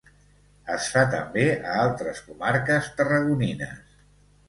Es 0.75 0.87
fa 0.93 1.03
també 1.11 1.45
a 1.59 1.77
altres 1.83 2.25
comarques 2.31 2.91
tarragonines. 2.99 3.89